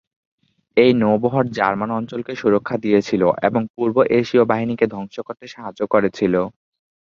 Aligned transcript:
এই 0.77 0.91
নৌ 0.95 1.13
বহর 1.21 1.45
জার্মান 1.51 1.89
অঞ্চলকে 1.91 2.33
সুরক্ষা 2.35 2.75
দিয়েছিল 2.77 3.23
এবং 3.41 3.61
পূর্ব 3.75 3.95
এশিয় 4.19 4.43
বাহিনীকে 4.45 4.85
ধ্বংস 4.87 5.15
করতে 5.27 5.45
সাহায্য 5.47 5.81
করেছিলো। 5.93 6.41